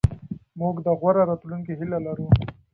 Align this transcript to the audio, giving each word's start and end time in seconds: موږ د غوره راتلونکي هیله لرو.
موږ 0.59 0.75
د 0.85 0.87
غوره 0.99 1.23
راتلونکي 1.29 1.73
هیله 1.79 1.99
لرو. 2.05 2.27